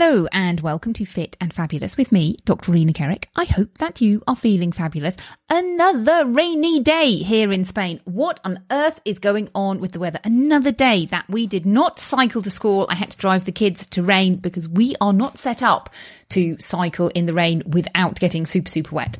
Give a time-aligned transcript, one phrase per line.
[0.00, 2.70] Hello, and welcome to Fit and Fabulous with me, Dr.
[2.70, 3.24] Rena Kerek.
[3.34, 5.16] I hope that you are feeling fabulous.
[5.50, 8.00] Another rainy day here in Spain.
[8.04, 10.20] What on earth is going on with the weather?
[10.22, 12.86] Another day that we did not cycle to school.
[12.88, 15.90] I had to drive the kids to rain because we are not set up
[16.28, 19.18] to cycle in the rain without getting super, super wet.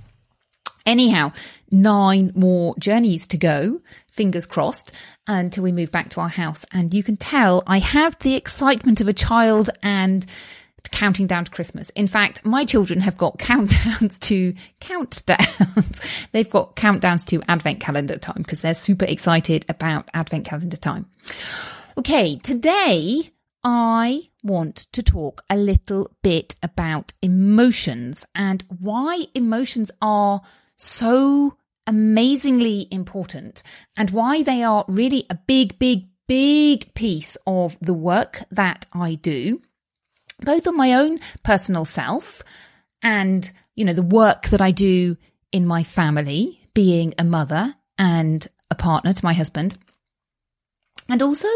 [0.86, 1.32] Anyhow,
[1.72, 3.80] nine more journeys to go,
[4.12, 4.92] fingers crossed,
[5.26, 6.64] until we move back to our house.
[6.70, 10.24] And you can tell I have the excitement of a child and
[10.88, 11.90] counting down to Christmas.
[11.90, 16.28] In fact, my children have got countdowns to countdowns.
[16.32, 21.06] They've got countdowns to advent calendar time because they're super excited about advent calendar time.
[21.96, 23.30] Okay, today
[23.64, 30.42] I want to talk a little bit about emotions and why emotions are
[30.76, 31.56] so
[31.86, 33.62] amazingly important
[33.96, 39.16] and why they are really a big, big, big piece of the work that I
[39.16, 39.60] do,
[40.40, 42.42] both on my own personal self
[43.02, 45.16] and, you know, the work that I do
[45.52, 49.76] in my family, being a mother and a partner to my husband.
[51.08, 51.48] And also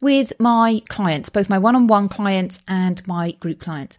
[0.00, 3.98] with my clients, both my one on one clients and my group clients.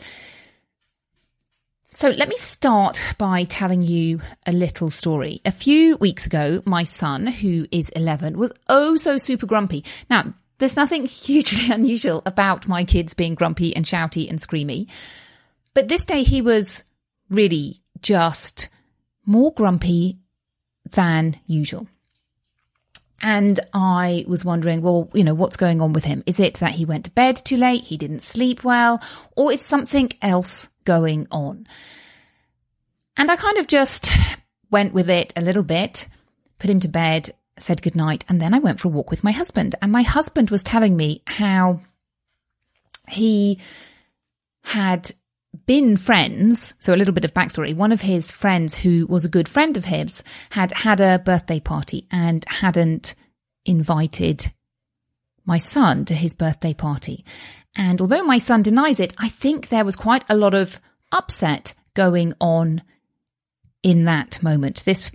[1.92, 5.42] So let me start by telling you a little story.
[5.46, 9.86] A few weeks ago, my son, who is 11, was oh so super grumpy.
[10.10, 14.88] Now, there's nothing hugely unusual about my kids being grumpy and shouty and screamy.
[15.74, 16.84] But this day he was
[17.30, 18.70] really just
[19.26, 20.20] more grumpy
[20.92, 21.88] than usual.
[23.22, 26.22] And I was wondering, well, you know, what's going on with him?
[26.26, 27.84] Is it that he went to bed too late?
[27.84, 29.02] He didn't sleep well?
[29.36, 31.66] Or is something else going on.
[33.18, 34.12] And I kind of just
[34.70, 36.08] went with it a little bit,
[36.60, 39.32] put him to bed, said goodnight, and then I went for a walk with my
[39.32, 39.76] husband.
[39.82, 41.82] And my husband was telling me how
[43.08, 43.60] he
[44.64, 45.12] had
[45.66, 46.74] been friends.
[46.80, 47.76] So a little bit of backstory.
[47.76, 51.60] One of his friends who was a good friend of his had had a birthday
[51.60, 53.16] party and hadn't
[53.66, 54.52] invited
[55.46, 57.24] my son to his birthday party.
[57.76, 60.80] And although my son denies it, I think there was quite a lot of
[61.12, 62.82] upset going on
[63.84, 64.84] in that moment.
[64.86, 65.12] This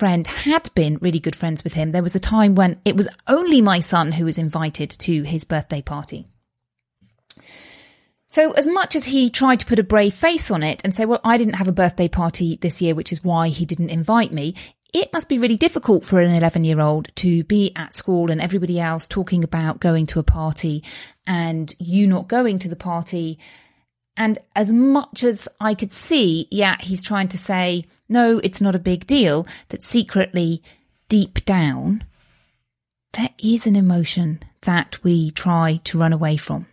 [0.00, 1.90] friend had been really good friends with him.
[1.90, 5.44] There was a time when it was only my son who was invited to his
[5.44, 6.26] birthday party.
[8.28, 11.04] So, as much as he tried to put a brave face on it and say,
[11.04, 14.32] Well, I didn't have a birthday party this year, which is why he didn't invite
[14.32, 14.54] me,
[14.94, 18.40] it must be really difficult for an 11 year old to be at school and
[18.40, 20.82] everybody else talking about going to a party
[21.26, 23.38] and you not going to the party
[24.16, 28.74] And as much as I could see, yeah, he's trying to say, no, it's not
[28.74, 30.62] a big deal, that secretly,
[31.08, 32.04] deep down,
[33.12, 36.66] there is an emotion that we try to run away from.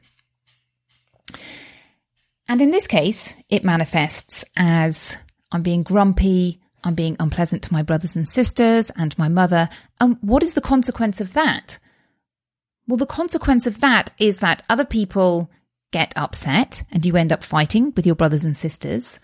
[2.50, 5.18] And in this case, it manifests as
[5.52, 9.70] I'm being grumpy, I'm being unpleasant to my brothers and sisters and my mother.
[10.00, 11.80] And what is the consequence of that?
[12.88, 15.52] Well, the consequence of that is that other people
[15.92, 19.20] get upset and you end up fighting with your brothers and sisters,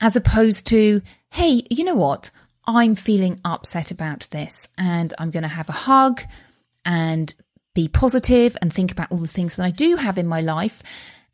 [0.00, 1.02] as opposed to,
[1.32, 2.30] hey, you know what?
[2.66, 6.20] I'm feeling upset about this and I'm going to have a hug
[6.84, 7.34] and
[7.74, 10.82] be positive and think about all the things that I do have in my life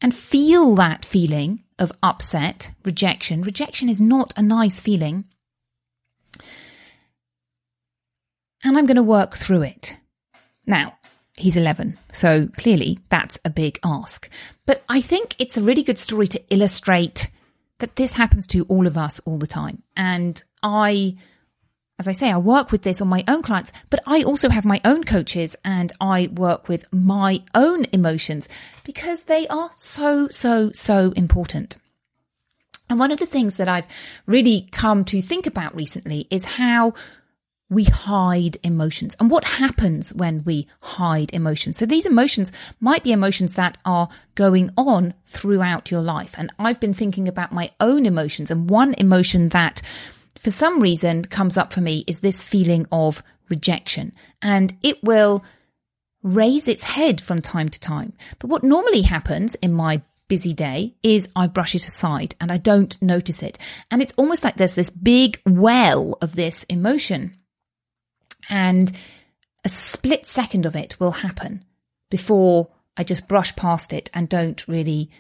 [0.01, 3.43] and feel that feeling of upset, rejection.
[3.43, 5.25] Rejection is not a nice feeling.
[8.63, 9.97] And I'm going to work through it.
[10.65, 10.97] Now,
[11.35, 14.31] he's 11, so clearly that's a big ask.
[14.65, 17.31] But I think it's a really good story to illustrate
[17.79, 19.83] that this happens to all of us all the time.
[19.97, 21.17] And I
[21.99, 24.65] as I say, I work with this on my own clients, but I also have
[24.65, 28.49] my own coaches and I work with my own emotions
[28.85, 31.77] because they are so, so, so important.
[32.89, 33.87] And one of the things that I've
[34.27, 36.95] really come to think about recently is how
[37.71, 41.77] we hide emotions and what happens when we hide emotions.
[41.77, 42.51] So these emotions
[42.81, 46.35] might be emotions that are going on throughout your life.
[46.39, 49.83] And I've been thinking about my own emotions and one emotion that
[50.39, 55.45] for some reason comes up for me is this feeling of rejection and it will
[56.23, 58.13] raise its head from time to time.
[58.39, 62.59] But what normally happens in my busy day is I brush it aside and I
[62.59, 63.59] don't notice it.
[63.91, 67.38] And it's almost like there's this big well of this emotion.
[68.49, 68.93] And
[69.65, 71.65] a split second of it will happen
[72.11, 75.11] before I just brush past it and don't really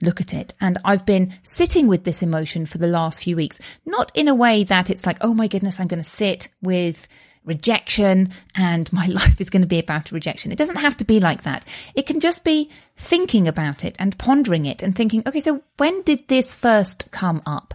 [0.00, 0.54] look at it.
[0.60, 4.34] And I've been sitting with this emotion for the last few weeks, not in a
[4.34, 7.08] way that it's like, oh my goodness, I'm going to sit with
[7.44, 10.52] rejection and my life is going to be about rejection.
[10.52, 11.64] It doesn't have to be like that.
[11.94, 16.02] It can just be thinking about it and pondering it and thinking, okay, so when
[16.02, 17.74] did this first come up?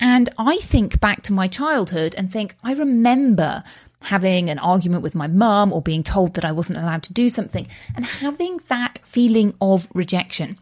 [0.00, 3.62] And I think back to my childhood and think, I remember
[4.02, 7.28] having an argument with my mum or being told that I wasn't allowed to do
[7.28, 10.58] something and having that feeling of rejection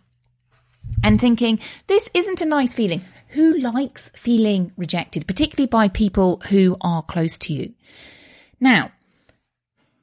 [1.02, 3.02] and thinking, this isn't a nice feeling.
[3.28, 7.75] Who likes feeling rejected, particularly by people who are close to you?
[8.58, 8.90] Now,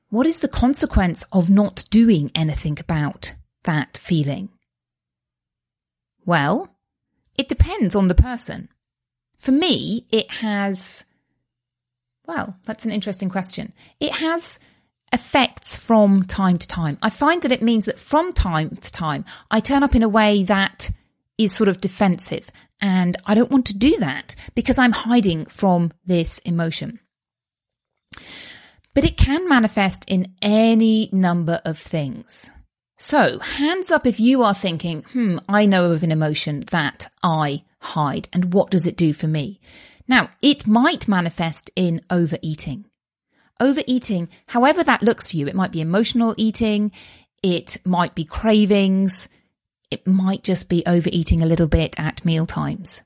[0.10, 4.50] what is the consequence of not doing anything about that feeling?
[6.26, 6.74] Well,
[7.38, 8.70] it depends on the person.
[9.38, 11.04] For me, it has,
[12.28, 13.74] well, that's an interesting question.
[14.00, 14.60] It has
[15.14, 16.98] effects from time to time.
[17.02, 20.10] I find that it means that from time to time, I turn up in a
[20.10, 20.92] way that
[21.38, 22.52] is sort of defensive.
[22.82, 27.00] And I don't want to do that because I'm hiding from this emotion.
[28.94, 32.52] But it can manifest in any number of things.
[33.00, 37.64] So, hands up if you are thinking, hmm, I know of an emotion that I
[37.80, 39.60] hide, and what does it do for me?
[40.08, 42.86] Now, it might manifest in overeating.
[43.60, 46.92] Overeating, however that looks for you, it might be emotional eating,
[47.42, 49.28] it might be cravings,
[49.90, 53.02] it might just be overeating a little bit at meal times.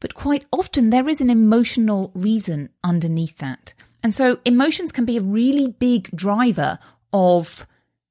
[0.00, 3.74] But quite often there is an emotional reason underneath that.
[4.02, 6.78] And so emotions can be a really big driver
[7.12, 7.66] of,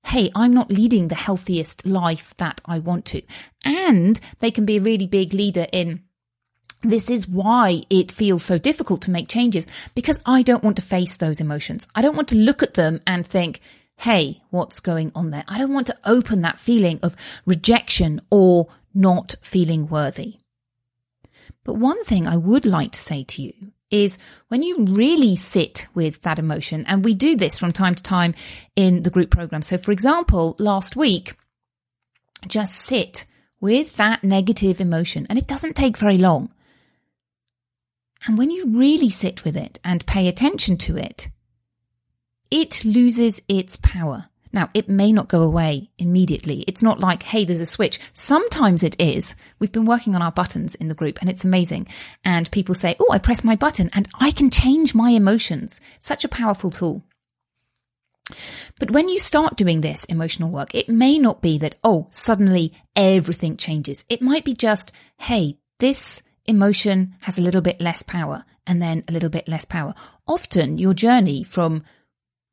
[0.06, 3.22] hey, I'm not leading the healthiest life that I want to.
[3.64, 6.02] And they can be a really big leader in,
[6.84, 10.82] this is why it feels so difficult to make changes because I don't want to
[10.82, 11.88] face those emotions.
[11.96, 13.62] I don't want to look at them and think,
[13.98, 15.46] hey, what's going on there?
[15.48, 20.38] I don't want to open that feeling of rejection or not feeling worthy.
[21.64, 23.54] But one thing I would like to say to you
[23.90, 28.04] is when you really sit with that emotion, and we do this from time to
[28.04, 28.34] time
[28.76, 29.62] in the group program.
[29.62, 31.36] So, for example, last week,
[32.48, 33.26] just sit
[33.62, 36.52] with that negative emotion, and it doesn't take very long.
[38.26, 41.30] And when you really sit with it and pay attention to it,
[42.50, 44.30] it loses its power.
[44.54, 46.64] Now, it may not go away immediately.
[46.68, 48.00] It's not like, hey, there's a switch.
[48.14, 49.36] Sometimes it is.
[49.58, 51.88] We've been working on our buttons in the group and it's amazing.
[52.24, 55.82] And people say, oh, I press my button and I can change my emotions.
[56.00, 57.04] Such a powerful tool.
[58.80, 62.74] But when you start doing this emotional work, it may not be that, oh, suddenly
[62.96, 64.06] everything changes.
[64.08, 69.04] It might be just, hey, this emotion has a little bit less power and then
[69.08, 69.94] a little bit less power.
[70.28, 71.84] Often your journey from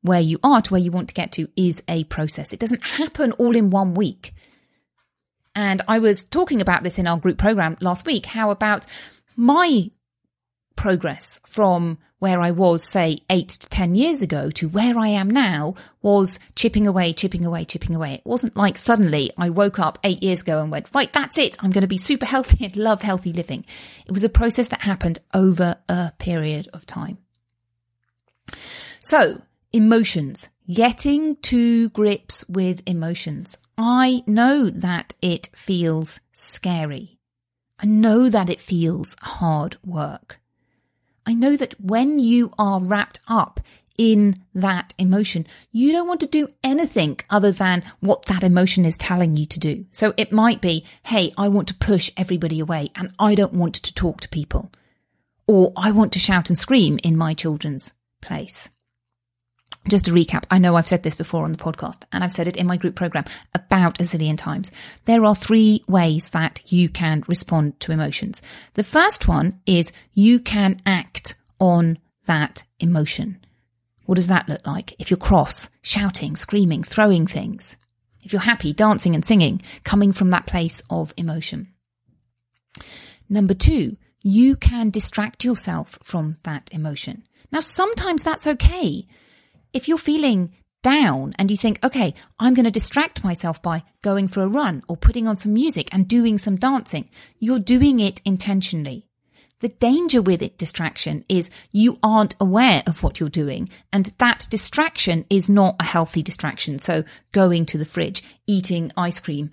[0.02, 2.52] where you are to where you want to get to is a process.
[2.52, 4.32] It doesn't happen all in one week.
[5.54, 8.87] And I was talking about this in our group program last week, how about
[9.37, 9.90] my
[10.80, 15.28] progress from where I was, say, eight to 10 years ago to where I am
[15.28, 18.14] now was chipping away, chipping away, chipping away.
[18.14, 21.54] It wasn't like suddenly I woke up eight years ago and went, right, that's it.
[21.60, 23.66] I'm going to be super healthy and love healthy living.
[24.06, 27.18] It was a process that happened over a period of time.
[29.02, 33.58] So emotions, getting to grips with emotions.
[33.76, 37.18] I know that it feels scary.
[37.78, 40.40] I know that it feels hard work.
[41.30, 43.60] I know that when you are wrapped up
[43.96, 48.99] in that emotion, you don't want to do anything other than what that emotion is
[48.99, 49.87] telling you to do.
[49.92, 53.76] So it might be, hey, I want to push everybody away and I don't want
[53.76, 54.72] to talk to people.
[55.46, 58.68] Or I want to shout and scream in my children's place.
[59.88, 62.46] Just to recap, I know I've said this before on the podcast and I've said
[62.46, 64.70] it in my group program about a zillion times.
[65.06, 68.42] There are three ways that you can respond to emotions.
[68.75, 73.38] The first one is you can act on that emotion.
[74.04, 74.94] What does that look like?
[74.99, 77.76] If you're cross, shouting, screaming, throwing things.
[78.22, 81.68] If you're happy, dancing and singing, coming from that place of emotion.
[83.28, 87.25] Number two, you can distract yourself from that emotion.
[87.50, 89.06] Now, sometimes that's okay
[89.73, 94.29] if you're feeling down and you think, okay, I'm going to distract myself by going
[94.29, 97.09] for a run or putting on some music and doing some dancing,
[97.39, 99.07] you're doing it intentionally.
[99.61, 104.47] The danger with it, distraction, is you aren't aware of what you're doing, and that
[104.49, 106.79] distraction is not a healthy distraction.
[106.79, 109.50] So, going to the fridge, eating ice cream,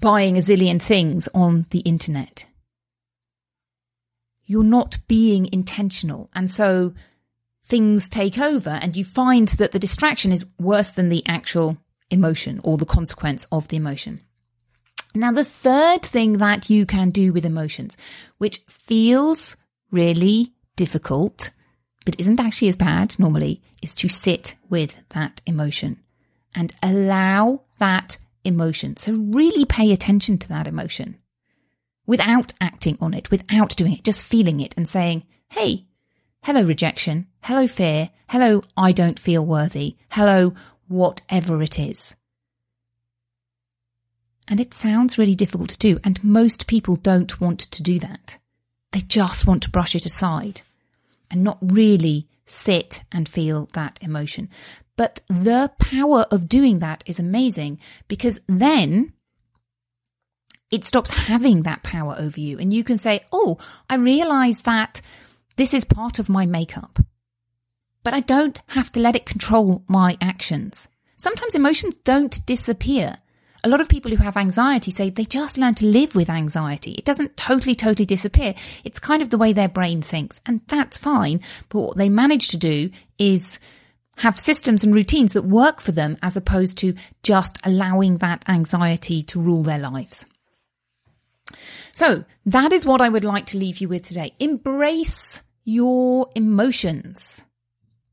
[0.00, 2.46] buying a zillion things on the internet.
[4.46, 6.28] You're not being intentional.
[6.34, 6.94] And so,
[7.70, 11.78] things take over and you find that the distraction is worse than the actual
[12.10, 14.20] emotion or the consequence of the emotion.
[15.14, 17.96] Now, the third thing that you can do with emotions,
[18.38, 19.56] which feels
[19.90, 21.50] really difficult,
[22.04, 26.00] but isn't actually as bad normally, is to sit with that emotion
[26.54, 28.96] and allow that emotion.
[28.96, 31.18] So, really pay attention to that emotion
[32.06, 35.86] without acting on it, without doing it, just feeling it and saying, Hey,
[36.42, 37.26] Hello, rejection.
[37.42, 38.08] Hello, fear.
[38.30, 39.96] Hello, I don't feel worthy.
[40.08, 40.54] Hello,
[40.88, 42.16] whatever it is.
[44.48, 48.38] And it sounds really difficult to do, and most people don't want to do that.
[48.92, 50.62] They just want to brush it aside
[51.30, 54.48] and not really sit and feel that emotion.
[54.96, 57.78] But the power of doing that is amazing
[58.08, 59.12] because then
[60.70, 62.58] it stops having that power over you.
[62.58, 63.58] And you can say, Oh,
[63.90, 65.02] I realize that
[65.56, 66.98] this is part of my makeup.
[68.02, 70.88] But I don't have to let it control my actions.
[71.16, 73.18] Sometimes emotions don't disappear.
[73.62, 76.92] A lot of people who have anxiety say they just learn to live with anxiety.
[76.92, 78.54] It doesn't totally, totally disappear.
[78.84, 81.42] It's kind of the way their brain thinks, and that's fine.
[81.68, 83.60] But what they manage to do is
[84.18, 89.22] have systems and routines that work for them as opposed to just allowing that anxiety
[89.24, 90.24] to rule their lives.
[91.92, 94.34] So that is what I would like to leave you with today.
[94.38, 97.44] Embrace your emotions.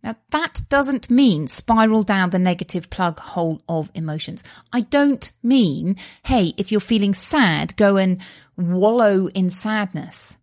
[0.04, 4.44] Now, that doesn't mean spiral down the negative plug hole of emotions.
[4.72, 8.22] I don't mean, hey, if you're feeling sad, go and
[8.56, 10.38] wallow in sadness.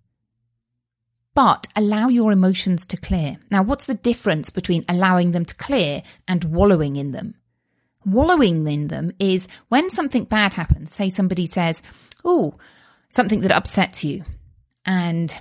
[1.35, 3.39] But allow your emotions to clear.
[3.51, 7.35] Now, what's the difference between allowing them to clear and wallowing in them?
[8.05, 11.83] Wallowing in them is when something bad happens, say somebody says,
[12.25, 12.55] oh,
[13.15, 14.25] something that upsets you,
[14.85, 15.39] and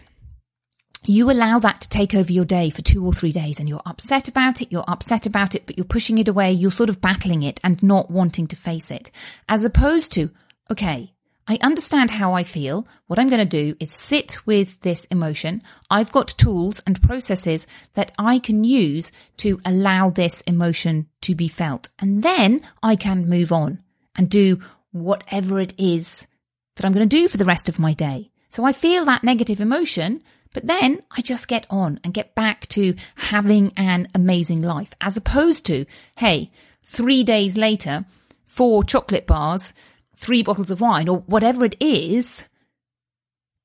[1.05, 3.81] you allow that to take over your day for two or three days and you're
[3.85, 7.01] upset about it, you're upset about it, but you're pushing it away, you're sort of
[7.01, 9.11] battling it and not wanting to face it.
[9.49, 10.29] As opposed to,
[10.71, 11.11] okay,
[11.45, 12.87] I understand how I feel.
[13.07, 15.61] What I'm going to do is sit with this emotion.
[15.89, 21.49] I've got tools and processes that I can use to allow this emotion to be
[21.49, 21.89] felt.
[21.99, 23.83] And then I can move on
[24.15, 24.61] and do
[24.91, 26.27] whatever it is
[26.75, 28.31] that I'm going to do for the rest of my day.
[28.49, 30.21] So I feel that negative emotion
[30.53, 35.17] but then I just get on and get back to having an amazing life as
[35.17, 35.85] opposed to,
[36.17, 36.51] hey,
[36.83, 38.05] three days later,
[38.45, 39.73] four chocolate bars,
[40.15, 42.47] three bottles of wine or whatever it is,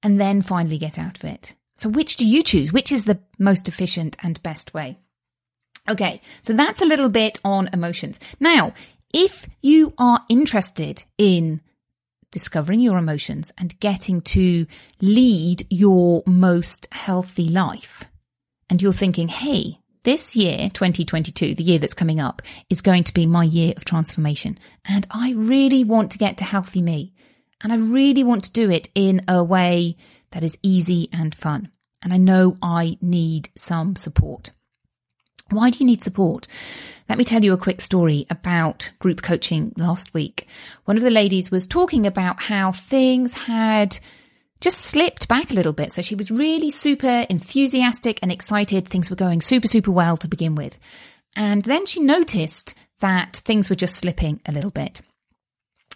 [0.03, 1.55] and then finally get out of it.
[1.77, 2.73] So which do you choose?
[2.73, 4.99] Which is the most efficient and best way?
[5.89, 8.19] Okay, so that's a little bit on emotions.
[8.41, 8.73] Now,
[9.13, 11.61] if you are interested in
[12.31, 14.67] discovering your emotions and getting to
[15.01, 18.05] lead your most healthy life.
[18.71, 23.15] And you're thinking, hey, this year, 2022, the year that's coming up, is going to
[23.15, 24.59] be my year of transformation.
[24.85, 27.15] And I really want to get to healthy me.
[27.63, 29.97] And I really want to do it in a way
[30.31, 31.71] that is easy and fun.
[32.03, 34.53] And I know I need some support.
[35.51, 36.47] Why do you need support?
[37.09, 40.47] Let me tell you a quick story about group coaching last week.
[40.85, 43.99] One of the ladies was talking about how things had
[44.61, 45.93] just slipped back a little bit.
[45.93, 48.89] So she was really super enthusiastic and excited.
[48.89, 50.79] Things were going super, super well to begin with.
[51.35, 55.01] And then she noticed that things were just slipping a little bit.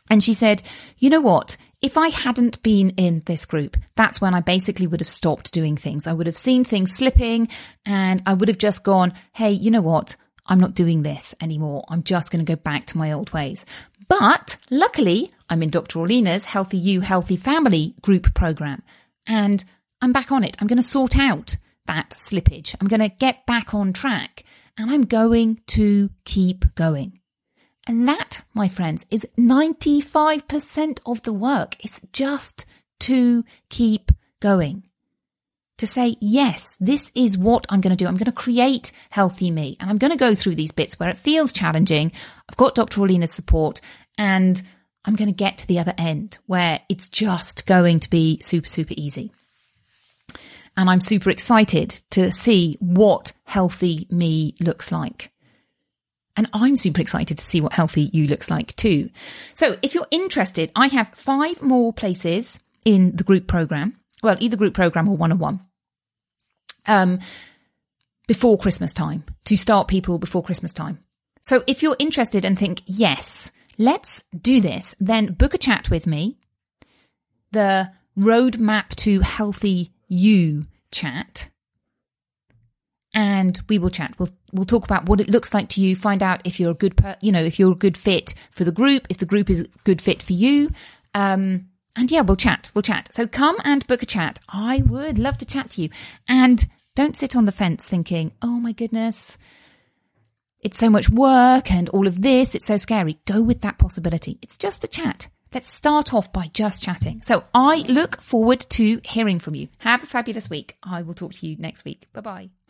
[0.08, 0.62] And she said,
[0.98, 1.56] you know what?
[1.82, 5.76] If I hadn't been in this group, that's when I basically would have stopped doing
[5.76, 6.06] things.
[6.06, 7.48] I would have seen things slipping
[7.84, 10.14] and I would have just gone, Hey, you know what?
[10.46, 11.84] I'm not doing this anymore.
[11.88, 13.66] I'm just going to go back to my old ways.
[14.08, 15.98] But luckily, I'm in Dr.
[15.98, 18.82] Orlena's Healthy You, Healthy Family group program
[19.26, 19.64] and
[20.00, 20.56] I'm back on it.
[20.60, 22.76] I'm going to sort out that slippage.
[22.80, 24.44] I'm going to get back on track
[24.78, 27.18] and I'm going to keep going.
[27.88, 31.76] And that, my friends, is 95% of the work.
[31.80, 32.64] It's just
[33.00, 34.84] to keep going.
[35.78, 38.06] To say, yes, this is what I'm going to do.
[38.06, 41.08] I'm going to create healthy me and I'm going to go through these bits where
[41.08, 42.12] it feels challenging.
[42.48, 43.00] I've got Dr.
[43.00, 43.80] Orlena's support
[44.16, 44.62] and
[45.04, 48.68] I'm going to get to the other end where it's just going to be super,
[48.68, 49.32] super easy.
[50.76, 55.32] And I'm super excited to see what healthy me looks like.
[56.36, 59.10] And I'm super excited to see what Healthy You looks like too.
[59.54, 63.98] So if you're interested, I have five more places in the group program.
[64.22, 65.60] Well, either group program or one on one.
[66.86, 67.20] Um,
[68.26, 70.98] before Christmas time to start people before Christmas time.
[71.42, 76.06] So if you're interested and think, yes, let's do this, then book a chat with
[76.06, 76.38] me.
[77.50, 81.50] The roadmap to healthy you chat
[83.14, 84.14] and we will chat.
[84.18, 85.96] We'll we'll talk about what it looks like to you.
[85.96, 88.64] Find out if you're a good, per, you know, if you're a good fit for
[88.64, 90.70] the group, if the group is a good fit for you.
[91.14, 92.70] Um, and yeah, we'll chat.
[92.74, 93.08] We'll chat.
[93.12, 94.40] So come and book a chat.
[94.48, 95.90] I would love to chat to you.
[96.28, 99.36] And don't sit on the fence thinking, "Oh my goodness,
[100.60, 102.54] it's so much work and all of this.
[102.54, 104.38] It's so scary." Go with that possibility.
[104.42, 105.28] It's just a chat.
[105.52, 107.20] Let's start off by just chatting.
[107.22, 109.68] So I look forward to hearing from you.
[109.78, 110.76] Have a fabulous week.
[110.82, 112.08] I will talk to you next week.
[112.14, 112.61] Bye bye.